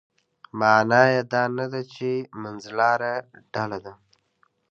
معنا 0.59 1.01
یې 1.13 1.21
دا 1.31 1.43
نه 1.57 1.65
ده 1.71 1.81
چې 1.93 2.09
منځلاره 2.41 3.13
ډله 3.53 3.77
ده. 3.85 3.93